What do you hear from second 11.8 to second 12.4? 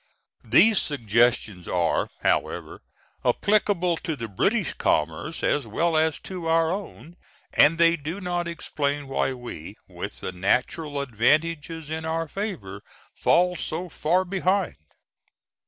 in our